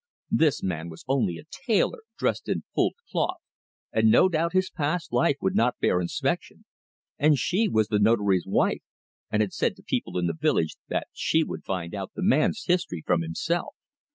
This 0.31 0.63
man 0.63 0.89
was 0.89 1.05
only 1.07 1.37
a 1.37 1.43
tailor, 1.51 2.01
dressed 2.17 2.49
in 2.49 2.63
fulled 2.73 2.95
cloth, 3.11 3.37
and 3.93 4.09
no 4.09 4.29
doubt 4.29 4.53
his 4.53 4.71
past 4.71 5.13
life 5.13 5.35
would 5.41 5.53
not 5.53 5.77
bear 5.79 6.01
inspection; 6.01 6.65
and 7.19 7.37
she 7.37 7.67
was 7.67 7.87
the 7.89 7.99
Notary's 7.99 8.47
wife, 8.47 8.81
and 9.29 9.43
had 9.43 9.53
said 9.53 9.75
to 9.75 9.83
people 9.83 10.17
in 10.17 10.25
the 10.25 10.33
village 10.33 10.75
that 10.87 11.05
she 11.13 11.43
would 11.43 11.63
find 11.63 11.93
out 11.93 12.13
the 12.15 12.23
man's 12.23 12.63
history 12.65 13.03
from 13.05 13.21
himself. 13.21 13.75